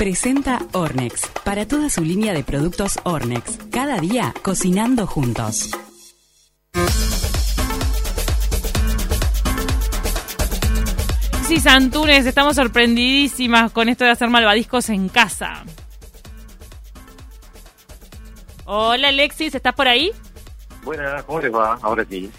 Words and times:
Presenta 0.00 0.60
Ornex, 0.72 1.26
para 1.44 1.68
toda 1.68 1.90
su 1.90 2.02
línea 2.02 2.32
de 2.32 2.42
productos 2.42 2.98
Ornex. 3.02 3.58
Cada 3.70 3.98
día 3.98 4.32
cocinando 4.40 5.06
juntos. 5.06 5.72
Sí, 11.46 11.60
Santunes, 11.60 12.24
estamos 12.24 12.56
sorprendidísimas 12.56 13.72
con 13.72 13.90
esto 13.90 14.04
de 14.04 14.12
hacer 14.12 14.30
malvadiscos 14.30 14.88
en 14.88 15.10
casa. 15.10 15.64
Hola 18.64 19.08
Alexis, 19.08 19.54
¿estás 19.54 19.74
por 19.74 19.86
ahí? 19.86 20.12
Buenas, 20.82 21.24
¿cómo 21.24 21.40
les 21.40 21.54
va? 21.54 21.78
Ahora 21.82 22.06
sí. 22.08 22.30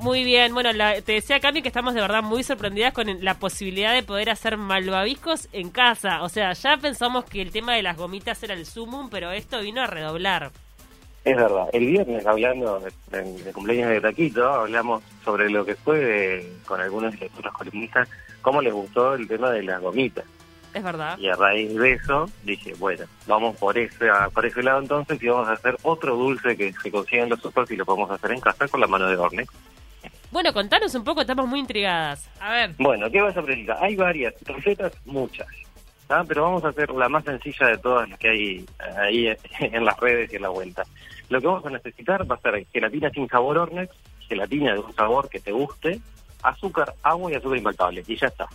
Muy 0.00 0.24
bien, 0.24 0.54
bueno, 0.54 0.72
la- 0.72 1.00
te 1.00 1.12
decía 1.12 1.40
Cami 1.40 1.62
que 1.62 1.68
estamos 1.68 1.94
de 1.94 2.00
verdad 2.00 2.22
muy 2.22 2.42
sorprendidas 2.44 2.92
con 2.92 3.06
la 3.24 3.34
posibilidad 3.34 3.92
de 3.92 4.02
poder 4.02 4.30
hacer 4.30 4.56
malvaviscos 4.56 5.48
en 5.52 5.70
casa. 5.70 6.22
O 6.22 6.28
sea, 6.28 6.52
ya 6.52 6.76
pensamos 6.76 7.24
que 7.24 7.42
el 7.42 7.50
tema 7.50 7.74
de 7.74 7.82
las 7.82 7.96
gomitas 7.96 8.40
era 8.42 8.54
el 8.54 8.66
sumum, 8.66 9.08
pero 9.10 9.32
esto 9.32 9.60
vino 9.60 9.82
a 9.82 9.86
redoblar. 9.86 10.52
Es 11.24 11.34
verdad, 11.34 11.68
el 11.72 11.86
viernes 11.86 12.24
hablando 12.24 12.80
de, 13.10 13.22
de 13.42 13.52
cumpleaños 13.52 13.90
de 13.90 14.00
Taquito, 14.00 14.46
hablamos 14.48 15.02
sobre 15.24 15.50
lo 15.50 15.64
que 15.64 15.74
fue 15.74 15.98
de- 15.98 16.52
con 16.66 16.80
algunos 16.80 17.18
de 17.18 17.28
los 17.42 17.52
columnistas, 17.54 18.08
cómo 18.42 18.62
les 18.62 18.72
gustó 18.72 19.14
el 19.14 19.26
tema 19.26 19.50
de 19.50 19.64
las 19.64 19.80
gomitas. 19.80 20.24
Es 20.72 20.84
verdad. 20.84 21.18
Y 21.18 21.28
a 21.28 21.34
raíz 21.34 21.74
de 21.74 21.92
eso 21.94 22.30
dije, 22.44 22.74
bueno, 22.78 23.06
vamos 23.26 23.56
por 23.56 23.76
ese, 23.78 24.08
por 24.32 24.44
ese 24.46 24.62
lado 24.62 24.78
entonces 24.78 25.20
y 25.20 25.26
vamos 25.26 25.48
a 25.48 25.52
hacer 25.52 25.74
otro 25.82 26.14
dulce 26.14 26.54
que 26.56 26.72
se 26.74 26.90
consigue 26.92 27.22
en 27.22 27.30
los 27.30 27.40
super 27.40 27.64
y 27.70 27.76
lo 27.76 27.86
podemos 27.86 28.10
hacer 28.10 28.30
en 28.32 28.40
casa 28.40 28.68
con 28.68 28.80
la 28.80 28.86
mano 28.86 29.08
de 29.08 29.16
Ornex. 29.16 29.50
Bueno, 30.30 30.52
contanos 30.52 30.94
un 30.94 31.04
poco, 31.04 31.20
estamos 31.20 31.46
muy 31.46 31.60
intrigadas. 31.60 32.28
A 32.40 32.50
ver. 32.52 32.74
Bueno, 32.78 33.10
¿qué 33.10 33.20
vas 33.22 33.36
a 33.36 33.42
practicar? 33.42 33.78
Hay 33.82 33.96
varias 33.96 34.34
recetas, 34.44 34.92
muchas, 35.04 35.46
¿ah? 36.08 36.24
pero 36.26 36.42
vamos 36.42 36.64
a 36.64 36.68
hacer 36.68 36.90
la 36.90 37.08
más 37.08 37.24
sencilla 37.24 37.68
de 37.68 37.78
todas 37.78 38.08
las 38.08 38.18
que 38.18 38.28
hay 38.28 38.66
ahí 38.98 39.28
en 39.60 39.84
las 39.84 39.98
redes 39.98 40.32
y 40.32 40.36
en 40.36 40.42
la 40.42 40.48
vuelta. 40.48 40.82
Lo 41.28 41.40
que 41.40 41.46
vamos 41.46 41.64
a 41.66 41.70
necesitar 41.70 42.30
va 42.30 42.36
a 42.36 42.40
ser 42.40 42.66
gelatina 42.72 43.10
sin 43.10 43.28
sabor 43.28 43.58
Ornex, 43.58 43.94
gelatina 44.28 44.74
de 44.74 44.80
un 44.80 44.94
sabor 44.94 45.28
que 45.28 45.40
te 45.40 45.52
guste, 45.52 46.00
azúcar, 46.42 46.94
agua 47.02 47.32
y 47.32 47.34
azúcar 47.34 47.58
impalpable, 47.58 48.04
y 48.06 48.16
ya 48.16 48.26
está. 48.26 48.46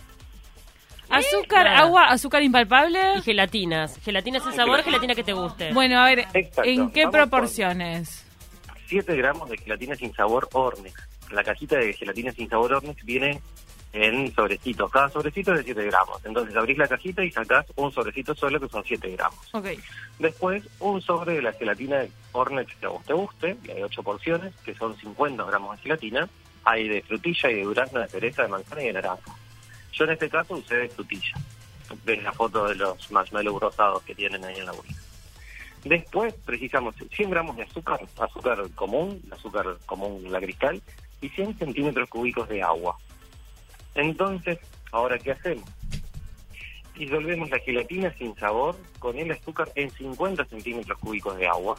Azúcar, 1.10 1.64
Nada. 1.66 1.78
agua, 1.80 2.04
azúcar 2.06 2.42
impalpable. 2.42 3.18
Y 3.18 3.22
gelatinas. 3.22 3.98
Gelatinas 4.02 4.42
sin 4.44 4.52
sabor, 4.52 4.76
claro. 4.76 4.84
gelatina 4.84 5.14
que 5.14 5.24
te 5.24 5.34
guste. 5.34 5.72
Bueno, 5.74 6.00
a 6.00 6.06
ver, 6.06 6.20
Exacto. 6.32 6.64
¿en 6.64 6.90
qué 6.90 7.04
Vamos 7.04 7.16
proporciones? 7.18 8.24
7 8.86 9.14
gramos 9.16 9.50
de 9.50 9.58
gelatina 9.58 9.94
sin 9.94 10.14
sabor 10.14 10.48
Ornex. 10.52 11.11
La 11.32 11.42
cajita 11.42 11.76
de 11.76 11.92
gelatina 11.94 12.32
sin 12.32 12.48
sabor 12.48 12.74
Ornex 12.74 13.04
viene 13.04 13.40
en 13.92 14.34
sobrecitos. 14.34 14.90
Cada 14.90 15.08
sobrecito 15.08 15.52
es 15.52 15.58
de 15.58 15.64
7 15.64 15.84
gramos. 15.86 16.24
Entonces 16.24 16.56
abrís 16.56 16.78
la 16.78 16.88
cajita 16.88 17.24
y 17.24 17.30
sacás 17.30 17.66
un 17.76 17.92
sobrecito 17.92 18.34
solo 18.34 18.58
que 18.60 18.68
son 18.68 18.82
7 18.84 19.10
gramos. 19.10 19.38
Ok. 19.52 19.68
Después, 20.18 20.62
un 20.80 21.00
sobre 21.00 21.34
de 21.34 21.42
la 21.42 21.52
gelatina 21.52 21.98
de 21.98 22.10
Ornex 22.32 22.74
que 22.76 22.86
a 22.86 22.90
vos 22.90 23.04
te 23.04 23.12
guste, 23.12 23.56
y 23.64 23.70
hay 23.70 23.82
8 23.82 24.02
porciones, 24.02 24.54
que 24.64 24.74
son 24.74 24.96
50 24.96 25.44
gramos 25.44 25.76
de 25.76 25.82
gelatina. 25.82 26.28
Hay 26.64 26.88
de 26.88 27.02
frutilla 27.02 27.50
y 27.50 27.54
de 27.54 27.62
durazno, 27.64 28.00
de 28.00 28.08
cereza, 28.08 28.42
de 28.42 28.48
manzana 28.48 28.82
y 28.82 28.86
de 28.86 28.92
naranja. 28.92 29.36
Yo 29.92 30.04
en 30.04 30.10
este 30.10 30.30
caso 30.30 30.54
usé 30.54 30.76
de 30.76 30.88
frutilla. 30.88 31.34
Ves 32.04 32.22
la 32.22 32.32
foto 32.32 32.68
de 32.68 32.76
los 32.76 33.10
marshmallows 33.10 33.60
rosados 33.60 34.02
que 34.04 34.14
tienen 34.14 34.44
ahí 34.44 34.56
en 34.56 34.66
la 34.66 34.72
bolsa. 34.72 34.94
Después 35.84 36.32
precisamos 36.46 36.94
100 36.94 37.30
gramos 37.30 37.56
de 37.56 37.64
azúcar, 37.64 38.00
azúcar 38.18 38.70
común, 38.74 39.20
azúcar 39.32 39.76
común, 39.84 40.30
la 40.30 40.40
cristal, 40.40 40.80
y 41.22 41.30
100 41.30 41.58
centímetros 41.58 42.08
cúbicos 42.10 42.48
de 42.48 42.62
agua. 42.62 42.98
Entonces, 43.94 44.58
¿ahora 44.90 45.18
qué 45.18 45.32
hacemos? 45.32 45.64
Disolvemos 46.94 47.48
la 47.48 47.58
gelatina 47.60 48.12
sin 48.18 48.34
sabor 48.36 48.76
con 48.98 49.18
el 49.18 49.30
azúcar 49.30 49.72
en 49.74 49.90
50 49.90 50.44
centímetros 50.44 50.98
cúbicos 50.98 51.38
de 51.38 51.48
agua 51.48 51.76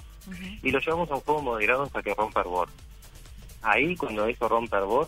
y 0.63 0.71
lo 0.71 0.79
llevamos 0.79 1.11
a 1.11 1.15
un 1.15 1.21
fuego 1.21 1.41
moderado 1.43 1.83
hasta 1.83 2.01
que 2.01 2.15
rompa 2.15 2.41
hervor. 2.41 2.69
Ahí, 3.61 3.95
cuando 3.95 4.25
eso 4.25 4.49
rompa 4.49 4.77
hervor, 4.77 5.07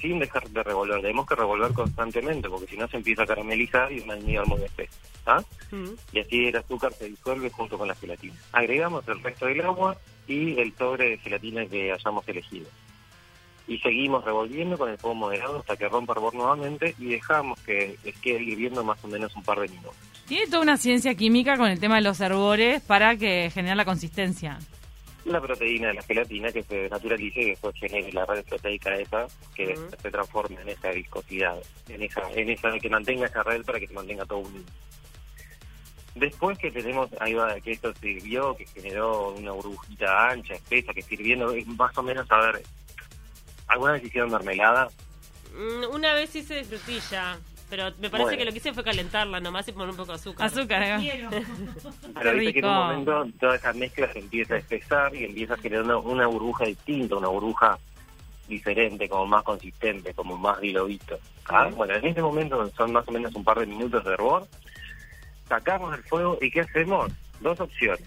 sin 0.00 0.18
dejar 0.18 0.48
de 0.48 0.62
revolver, 0.62 1.00
tenemos 1.00 1.26
que 1.26 1.34
revolver 1.34 1.72
constantemente 1.72 2.48
porque 2.48 2.66
si 2.66 2.76
no 2.76 2.88
se 2.88 2.96
empieza 2.96 3.22
a 3.22 3.26
caramelizar 3.26 3.92
y 3.92 3.98
es 3.98 4.04
un 4.04 4.12
almíbar 4.12 4.46
muy 4.46 4.62
espeso. 4.62 4.98
¿ah? 5.26 5.42
Mm. 5.70 5.94
y 6.12 6.18
así 6.18 6.46
el 6.48 6.56
azúcar 6.56 6.92
se 6.92 7.08
disuelve 7.08 7.50
junto 7.50 7.78
con 7.78 7.88
la 7.88 7.94
gelatina. 7.94 8.34
Agregamos 8.52 9.06
el 9.08 9.22
resto 9.22 9.46
del 9.46 9.60
agua 9.60 9.96
y 10.26 10.58
el 10.58 10.74
sobre 10.76 11.10
de 11.10 11.18
gelatina 11.18 11.66
que 11.66 11.92
hayamos 11.92 12.26
elegido. 12.28 12.66
Y 13.72 13.78
seguimos 13.78 14.22
revolviendo 14.22 14.76
con 14.76 14.90
el 14.90 14.98
fuego 14.98 15.14
moderado 15.14 15.60
hasta 15.60 15.78
que 15.78 15.88
rompa 15.88 16.12
hervor 16.12 16.34
nuevamente 16.34 16.94
y 16.98 17.06
dejamos 17.06 17.58
que 17.60 17.96
quede 18.20 18.42
hirviendo 18.42 18.84
más 18.84 19.02
o 19.02 19.08
menos 19.08 19.34
un 19.34 19.42
par 19.42 19.60
de 19.60 19.68
minutos. 19.68 19.94
Tiene 20.26 20.44
toda 20.46 20.60
una 20.60 20.76
ciencia 20.76 21.14
química 21.14 21.56
con 21.56 21.70
el 21.70 21.80
tema 21.80 21.94
de 21.94 22.02
los 22.02 22.20
herbores 22.20 22.82
para 22.82 23.16
que 23.16 23.50
genere 23.50 23.74
la 23.74 23.86
consistencia. 23.86 24.58
La 25.24 25.40
proteína 25.40 25.88
de 25.88 25.94
la 25.94 26.02
gelatina 26.02 26.52
que 26.52 26.62
se 26.64 26.86
naturalice 26.90 27.40
y 27.40 27.46
después 27.46 27.74
genere 27.76 28.12
la 28.12 28.26
red 28.26 28.44
proteica 28.44 28.94
esa 28.94 29.26
que 29.54 29.74
se 30.02 30.10
transforme 30.10 30.60
en 30.60 30.68
esa 30.68 30.90
viscosidad, 30.90 31.56
en 31.88 32.02
esa, 32.02 32.30
en 32.34 32.50
esa 32.50 32.78
que 32.78 32.90
mantenga 32.90 33.24
esa 33.24 33.42
red 33.42 33.64
para 33.64 33.80
que 33.80 33.86
se 33.86 33.94
mantenga 33.94 34.26
todo 34.26 34.40
unido. 34.40 34.66
Después 36.14 36.58
que 36.58 36.70
tenemos, 36.70 37.08
ahí 37.20 37.32
va, 37.32 37.58
que 37.58 37.72
esto 37.72 37.90
sirvió, 37.94 38.54
que 38.54 38.66
generó 38.66 39.30
una 39.30 39.52
burbujita 39.52 40.28
ancha, 40.28 40.52
espesa, 40.52 40.92
que 40.92 41.00
sirviendo 41.00 41.54
más 41.78 41.96
o 41.96 42.02
menos, 42.02 42.30
a 42.30 42.38
ver, 42.38 42.62
¿alguna 43.72 43.92
vez 43.92 44.04
hicieron 44.04 44.30
mermelada? 44.30 44.88
Mm, 45.54 45.94
Una 45.94 46.14
vez 46.14 46.34
hice 46.34 46.54
de 46.54 46.64
frutilla, 46.64 47.38
pero 47.68 47.84
me 47.98 48.08
parece 48.10 48.22
Bueno. 48.24 48.38
que 48.38 48.44
lo 48.46 48.52
que 48.52 48.58
hice 48.58 48.72
fue 48.72 48.84
calentarla 48.84 49.40
nomás 49.40 49.66
y 49.68 49.72
poner 49.72 49.90
un 49.90 49.96
poco 49.96 50.12
de 50.12 50.16
azúcar. 50.16 50.46
Azúcar, 50.46 50.82
¿eh? 50.82 51.28
Pero 52.14 52.32
viste 52.34 52.52
que 52.54 52.58
en 52.60 52.64
un 52.66 52.74
momento 52.74 53.26
toda 53.40 53.56
esa 53.56 53.72
mezcla 53.72 54.12
se 54.12 54.18
empieza 54.20 54.54
a 54.54 54.58
espesar 54.58 55.14
y 55.14 55.24
empieza 55.24 55.54
a 55.54 55.58
generar 55.58 55.84
una, 55.84 55.98
una 55.98 56.26
burbuja 56.26 56.64
distinta, 56.66 57.16
una 57.16 57.28
burbuja 57.28 57.78
diferente, 58.48 59.08
como 59.08 59.26
más 59.26 59.42
consistente, 59.44 60.12
como 60.14 60.36
más 60.36 60.60
dilobito. 60.60 61.18
¿ah? 61.48 61.68
Bueno, 61.74 61.94
en 61.94 62.06
este 62.06 62.20
momento 62.22 62.70
son 62.76 62.92
más 62.92 63.06
o 63.08 63.12
menos 63.12 63.34
un 63.34 63.44
par 63.44 63.58
de 63.60 63.66
minutos 63.66 64.04
de 64.04 64.12
hervor. 64.12 64.46
Sacamos 65.48 65.92
del 65.92 66.02
fuego 66.04 66.38
y 66.40 66.50
¿qué 66.50 66.60
hacemos? 66.60 67.10
Dos 67.40 67.60
opciones. 67.60 68.04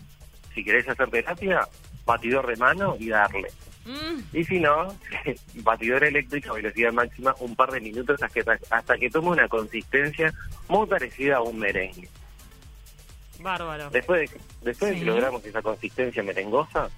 Si 0.54 0.64
querés 0.64 0.88
hacer 0.88 1.10
terapia, 1.10 1.68
batidor 2.06 2.48
de 2.48 2.56
mano 2.58 2.96
y 3.00 3.10
darle. 3.10 3.48
Mm, 3.86 4.20
Y 4.38 4.44
si 4.44 4.60
no, 4.60 4.96
batidor 5.56 6.04
eléctrico 6.04 6.52
a 6.52 6.56
velocidad 6.56 6.92
máxima 6.92 7.36
un 7.40 7.56
par 7.56 7.72
de 7.72 7.80
minutos 7.82 8.22
hasta 8.22 8.42
que, 8.44 8.58
hasta 8.70 8.98
que 8.98 9.10
tome 9.10 9.30
una 9.30 9.48
consistencia 9.48 10.34
muy 10.68 10.88
parecida 10.88 11.38
a 11.38 11.42
un 11.42 11.60
merengue. 11.60 12.10
Bárbaro. 13.40 13.90
Después 13.92 14.32
de, 14.32 14.40
después 14.62 14.92
de 14.92 15.00
que 15.00 15.06
logramos 15.06 15.46
esa 15.46 15.62
consistencia 15.62 16.24
merengosa, 16.24 16.90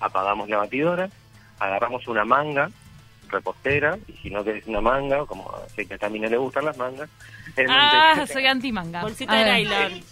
apagamos 0.00 0.48
la 0.48 0.58
batidora, 0.58 1.10
agarramos 1.58 2.06
una 2.08 2.24
manga 2.24 2.70
repostera, 3.30 3.98
y 4.06 4.12
si 4.18 4.30
no 4.30 4.44
querés 4.44 4.66
una 4.66 4.80
manga, 4.80 5.26
como 5.26 5.50
sé 5.74 5.86
que 5.86 5.98
a 6.00 6.08
mí 6.08 6.20
no 6.20 6.28
le 6.28 6.36
gustan 6.36 6.64
las 6.66 6.76
mangas, 6.76 7.10
Ah, 7.68 8.24
soy 8.32 8.46
anti-manga. 8.46 9.02
Bolsita 9.02 9.32
A 9.32 9.44
de 9.44 9.52
nylon. 9.52 10.02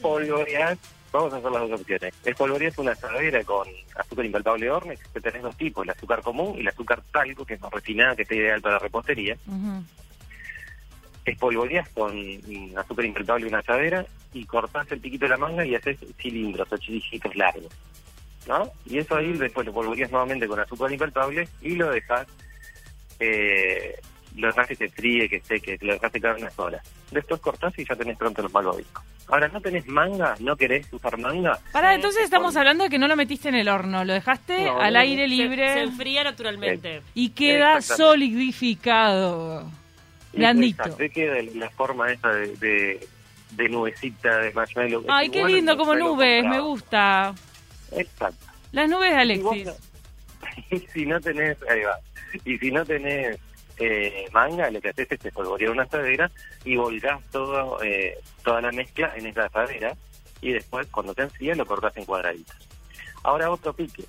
Vamos 1.12 1.33
a 1.33 1.37
hacer 1.37 1.50
las 1.50 1.69
dos 1.69 1.81
opciones. 1.81 2.15
Espolvoreás 2.25 2.78
una 2.78 2.93
asadera 2.93 3.45
con 3.45 3.69
azúcar 3.95 4.25
impalpable 4.25 4.71
Ornex, 4.71 5.06
que 5.09 5.21
tenés 5.21 5.43
dos 5.43 5.56
tipos, 5.56 5.84
el 5.84 5.91
azúcar 5.91 6.23
común 6.23 6.56
y 6.56 6.61
el 6.61 6.69
azúcar 6.69 7.03
talco, 7.12 7.45
que 7.45 7.55
es 7.55 7.61
más 7.61 7.73
refinada, 7.73 8.17
que 8.17 8.23
está 8.23 8.34
ideal 8.34 8.61
para 8.61 8.75
la 8.75 8.81
repostería. 8.81 9.37
Ujú. 9.47 9.84
espolvoreás 11.25 11.89
con 11.91 12.17
mm, 12.17 12.77
azúcar 12.77 13.05
impalpable 13.05 13.47
una 13.47 13.59
asadera 13.59 14.05
y 14.33 14.45
cortás 14.45 14.91
el 14.91 15.00
piquito 15.00 15.27
de 15.27 15.31
la 15.31 15.37
manga 15.37 15.65
y 15.65 15.75
haces 15.75 15.99
cilindros 16.19 16.73
o 16.73 16.77
chillitos 16.78 17.37
largos. 17.37 17.73
¿No? 18.49 18.73
Y 18.87 18.99
eso 18.99 19.15
ahí 19.15 19.33
después 19.34 19.65
lo 19.67 19.73
polvoreás 19.73 20.11
nuevamente 20.11 20.49
con 20.49 20.59
azúcar 20.59 20.91
impalpable 20.91 21.49
y 21.61 21.77
lo 21.77 21.91
dejas 21.91 22.27
eh, 23.21 24.00
lo 24.37 24.53
que 24.53 24.75
se 24.75 24.89
fríe, 24.89 25.29
que 25.29 25.41
seque, 25.41 25.79
que 25.79 25.87
lo 25.87 25.93
dejás 25.93 26.11
secar 26.11 26.37
unas 26.37 26.59
horas. 26.59 26.83
Después 27.11 27.41
cortás 27.41 27.79
y 27.79 27.84
ya 27.84 27.94
tenés 27.94 28.17
pronto 28.17 28.43
los 28.43 28.53
malvaviscos. 28.53 29.05
Ahora, 29.28 29.49
¿no 29.49 29.60
tenés 29.60 29.87
manga? 29.87 30.35
¿No 30.41 30.56
querés 30.56 30.93
usar 30.93 31.17
manga? 31.19 31.58
Pará, 31.73 31.91
Sí, 31.91 31.94
entonces 31.96 32.25
estamos 32.25 32.49
con- 32.49 32.55
aire 32.55 32.88
que 32.91 32.99
no 32.99 33.08
lo 33.08 33.17
metiste 33.17 33.49
en 33.49 33.55
el 33.55 33.69
horno, 33.69 34.05
lo 34.05 34.12
dejaste 34.12 34.64
No, 34.67 34.81
al 34.81 34.94
aire 34.96 35.26
libre 35.26 35.73
Se, 35.73 35.81
enfría 35.81 36.23
naturalmente. 36.25 37.02
y 37.14 37.31
queda 37.31 37.81
solidificado. 37.81 39.64
Blandito. 40.32 40.82
Exacto, 40.82 41.05
queda 41.14 41.35
de 41.35 41.43
la 41.55 41.70
forma 41.70 42.11
esa 42.11 42.29
de, 42.31 42.56
de, 42.56 43.08
de 43.52 43.69
nubecita 43.69 44.38
de 44.38 44.50
marshmallow. 44.52 45.05
Ay, 45.08 45.26
Es 45.26 45.32
qué 45.32 45.44
lindo, 45.44 45.76
como 45.76 45.94
nubes, 45.94 46.44
me 46.44 46.61
gusta. 46.61 47.35
Exacto. 47.93 48.46
Las 48.73 48.88
nubes 48.88 49.14
de 49.14 49.35
Y 49.35 49.38
vos 49.38 49.52
Alexis. 49.52 49.67
no- 49.67 49.93
y 50.76 50.79
si 50.93 51.06
no 51.06 51.20
tenés, 51.20 51.56
ahí 51.70 51.81
va, 51.82 51.99
y 52.44 52.58
si 52.58 52.70
no 52.70 52.85
tenés 52.85 53.38
eh, 53.84 54.29
manga, 54.32 54.70
lo 54.70 54.81
que 54.81 54.90
haces 54.90 55.11
es 55.11 55.25
espolvorear 55.25 55.70
una 55.70 55.82
asadera 55.84 56.31
y 56.64 56.76
volcás 56.76 57.20
todo, 57.31 57.82
eh, 57.82 58.19
toda 58.44 58.61
la 58.61 58.73
mezcla 58.73 59.12
en 59.17 59.26
esa 59.26 59.44
asadera 59.44 59.94
y 60.40 60.52
después, 60.52 60.87
cuando 60.88 61.14
te 61.14 61.23
enfría, 61.23 61.55
lo 61.55 61.67
cortás 61.67 61.96
en 61.96 62.05
cuadraditos. 62.05 62.56
Ahora 63.23 63.50
otro 63.50 63.73
pique. 63.73 64.05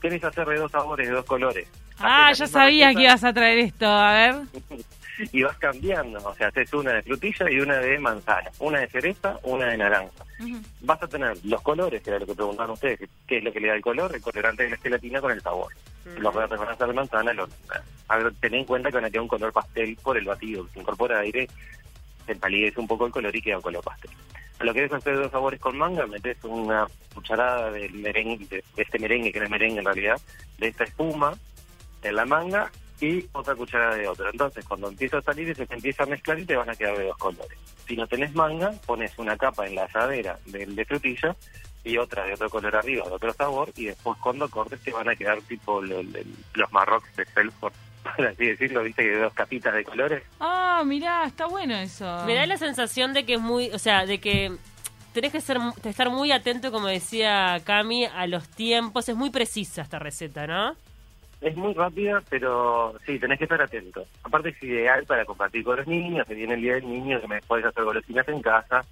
¿Querés 0.00 0.24
hacer 0.24 0.46
de 0.48 0.58
dos 0.58 0.72
sabores, 0.72 1.08
de 1.08 1.14
dos 1.14 1.24
colores? 1.24 1.68
Ah, 1.98 2.30
misma 2.30 2.46
sabía 2.46 2.86
receta. 2.86 2.98
que 2.98 3.04
ibas 3.04 3.24
a 3.24 3.32
traer 3.32 3.58
esto, 3.58 3.86
a 3.86 4.12
ver. 4.12 4.34
y 5.32 5.42
vas 5.42 5.56
cambiando. 5.58 6.18
O 6.26 6.34
sea, 6.34 6.48
haces 6.48 6.72
una 6.72 6.94
de 6.94 7.02
frutilla 7.02 7.50
y 7.50 7.60
una 7.60 7.76
de 7.78 7.98
manzana, 7.98 8.50
una 8.58 8.80
de 8.80 8.88
cereza, 8.88 9.38
una 9.42 9.66
de 9.66 9.76
naranja. 9.76 10.24
Vas 10.80 11.02
a 11.02 11.06
tener 11.06 11.36
los 11.44 11.60
colores, 11.62 12.02
que 12.02 12.10
era 12.10 12.18
lo 12.18 12.26
que 12.26 12.34
preguntaban 12.34 12.70
ustedes, 12.70 13.08
qué 13.26 13.38
es 13.38 13.44
lo 13.44 13.52
que 13.52 13.60
le 13.60 13.68
da 13.68 13.74
el 13.74 13.82
color, 13.82 14.14
el 14.14 14.22
colorante 14.22 14.64
de 14.64 14.70
la 14.70 14.76
gelatina 14.78 15.20
con 15.20 15.32
el 15.32 15.42
sabor. 15.42 15.72
Los 16.18 16.34
verdes 16.34 16.58
van 16.58 16.68
a 16.68 16.76
ser 16.76 16.86
de 16.86 16.92
manzana, 16.94 17.32
los, 17.34 17.50
a 18.10 18.30
ten 18.40 18.54
en 18.54 18.64
cuenta 18.64 18.90
que 18.90 18.96
van 18.96 19.04
a 19.04 19.10
quedar 19.10 19.22
un 19.22 19.28
color 19.28 19.52
pastel 19.52 19.96
por 20.02 20.16
el 20.18 20.24
batido. 20.24 20.66
Se 20.72 20.80
incorpora 20.80 21.20
aire, 21.20 21.48
se 22.26 22.32
empalidece 22.32 22.80
un 22.80 22.86
poco 22.88 23.06
el 23.06 23.12
color 23.12 23.34
y 23.34 23.42
queda 23.42 23.56
un 23.56 23.62
color 23.62 23.82
pastel. 23.84 24.10
Lo 24.60 24.74
que 24.74 24.80
debes 24.80 24.92
hacer 24.92 25.16
dos 25.16 25.30
sabores 25.30 25.58
con 25.58 25.78
manga, 25.78 26.06
metes 26.06 26.36
una 26.44 26.86
cucharada 27.14 27.70
del 27.70 27.94
merengue, 27.94 28.46
de 28.46 28.62
este 28.76 28.98
merengue, 28.98 29.32
que 29.32 29.38
no 29.38 29.46
es 29.46 29.50
merengue 29.50 29.78
en 29.78 29.84
realidad, 29.86 30.20
de 30.58 30.68
esta 30.68 30.84
espuma 30.84 31.34
en 32.02 32.14
la 32.16 32.26
manga 32.26 32.70
y 33.00 33.24
otra 33.32 33.54
cucharada 33.54 33.94
de 33.94 34.06
otro. 34.06 34.28
Entonces, 34.30 34.62
cuando 34.66 34.88
empieza 34.88 35.16
a 35.16 35.22
salir, 35.22 35.56
se 35.56 35.66
empieza 35.70 36.02
a 36.02 36.06
mezclar 36.06 36.38
y 36.38 36.44
te 36.44 36.56
van 36.56 36.68
a 36.68 36.76
quedar 36.76 36.98
de 36.98 37.04
dos 37.04 37.16
colores. 37.16 37.58
Si 37.88 37.96
no 37.96 38.06
tenés 38.06 38.34
manga, 38.34 38.72
pones 38.86 39.18
una 39.18 39.36
capa 39.38 39.66
en 39.66 39.76
la 39.76 39.84
asadera 39.84 40.38
del 40.44 40.76
de 40.76 40.84
frutilla 40.84 41.34
y 41.82 41.96
otra 41.96 42.26
de 42.26 42.34
otro 42.34 42.50
color 42.50 42.76
arriba, 42.76 43.06
de 43.08 43.14
otro 43.14 43.32
sabor, 43.32 43.70
y 43.74 43.86
después 43.86 44.18
cuando 44.22 44.50
cortes 44.50 44.80
te 44.82 44.92
van 44.92 45.08
a 45.08 45.16
quedar 45.16 45.40
tipo 45.40 45.80
lo- 45.80 46.02
lo- 46.02 46.20
los 46.52 46.72
marrocos 46.72 47.08
de 47.16 47.24
Selford, 47.24 47.72
por 48.16 48.26
así 48.26 48.46
decirlo, 48.46 48.82
viste 48.82 49.02
que 49.02 49.16
dos 49.16 49.32
capitas 49.34 49.74
de 49.74 49.84
colores. 49.84 50.22
Ah, 50.40 50.82
mirá, 50.84 51.24
está 51.26 51.46
bueno 51.46 51.74
eso. 51.76 52.24
Me 52.26 52.34
da 52.34 52.46
la 52.46 52.56
sensación 52.56 53.12
de 53.12 53.24
que 53.24 53.34
es 53.34 53.40
muy, 53.40 53.70
o 53.70 53.78
sea, 53.78 54.06
de 54.06 54.18
que 54.18 54.52
tenés 55.12 55.32
que 55.32 55.40
ser, 55.40 55.58
estar 55.84 56.10
muy 56.10 56.32
atento, 56.32 56.70
como 56.72 56.86
decía 56.86 57.60
Cami, 57.64 58.06
a 58.06 58.26
los 58.26 58.48
tiempos. 58.48 59.08
Es 59.08 59.16
muy 59.16 59.30
precisa 59.30 59.82
esta 59.82 59.98
receta, 59.98 60.46
¿no? 60.46 60.74
Es 61.40 61.56
muy 61.56 61.72
rápida, 61.72 62.22
pero 62.28 62.94
sí, 63.06 63.18
tenés 63.18 63.38
que 63.38 63.44
estar 63.44 63.60
atento. 63.62 64.04
Aparte 64.22 64.50
es 64.50 64.62
ideal 64.62 65.06
para 65.06 65.24
compartir 65.24 65.64
con 65.64 65.76
los 65.76 65.86
niños, 65.86 66.26
que 66.26 66.34
viene 66.34 66.54
el 66.54 66.60
Día 66.60 66.74
del 66.74 66.88
Niño, 66.88 67.20
que 67.20 67.28
me 67.28 67.40
podés 67.40 67.64
hacer 67.64 67.82
golosinas 67.82 68.28
en 68.28 68.42
casa, 68.42 68.84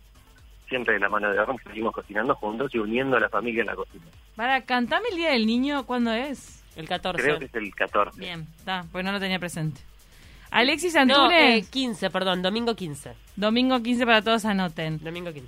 siempre 0.66 0.94
de 0.94 1.00
la 1.00 1.10
mano 1.10 1.30
de 1.30 1.36
que 1.36 1.68
seguimos 1.68 1.92
cocinando 1.92 2.34
juntos 2.36 2.74
y 2.74 2.78
uniendo 2.78 3.18
a 3.18 3.20
la 3.20 3.28
familia 3.28 3.60
en 3.60 3.66
la 3.66 3.76
cocina. 3.76 4.06
Para, 4.34 4.62
cantame 4.62 5.08
el 5.10 5.16
Día 5.16 5.30
del 5.32 5.46
Niño, 5.46 5.84
¿cuándo 5.84 6.12
es? 6.12 6.57
El 6.78 6.88
14. 6.88 7.22
Creo 7.22 7.38
que 7.38 7.44
es 7.46 7.54
el 7.54 7.74
14. 7.74 8.18
Bien, 8.20 8.46
está, 8.56 8.84
pues 8.90 9.04
no 9.04 9.12
lo 9.12 9.20
tenía 9.20 9.38
presente. 9.38 9.80
Alexis 10.50 10.94
No, 10.94 11.00
Antunes, 11.00 11.64
eh, 11.64 11.66
15, 11.70 12.08
perdón, 12.10 12.40
domingo 12.40 12.74
15. 12.74 13.12
domingo 13.36 13.82
15 13.82 14.06
para 14.06 14.22
todos, 14.22 14.44
anoten. 14.46 14.98
Domingo 15.02 15.30
15. 15.32 15.46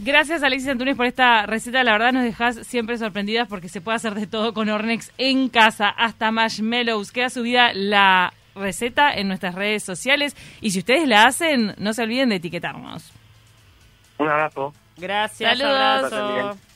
Gracias 0.00 0.42
Alexis 0.42 0.68
Antunes 0.68 0.96
por 0.96 1.06
esta 1.06 1.46
receta, 1.46 1.82
la 1.82 1.92
verdad 1.92 2.12
nos 2.12 2.24
dejas 2.24 2.66
siempre 2.66 2.98
sorprendidas 2.98 3.48
porque 3.48 3.68
se 3.68 3.80
puede 3.80 3.96
hacer 3.96 4.14
de 4.14 4.26
todo 4.26 4.52
con 4.52 4.68
Ornex 4.68 5.12
en 5.18 5.48
casa, 5.48 5.88
hasta 5.88 6.30
marshmallows. 6.30 7.10
Queda 7.10 7.30
subida 7.30 7.72
la 7.72 8.32
receta 8.54 9.12
en 9.14 9.28
nuestras 9.28 9.54
redes 9.54 9.82
sociales 9.82 10.36
y 10.60 10.70
si 10.72 10.80
ustedes 10.80 11.08
la 11.08 11.24
hacen, 11.24 11.74
no 11.78 11.92
se 11.94 12.02
olviden 12.02 12.28
de 12.28 12.36
etiquetarnos. 12.36 13.12
Un 14.18 14.28
abrazo. 14.28 14.72
Gracias, 14.96 15.58
Saludos. 15.58 16.12
abrazo. 16.12 16.58